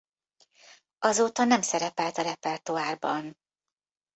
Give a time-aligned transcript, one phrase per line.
[0.99, 3.37] Azóta nem szerepelt a repertoárban.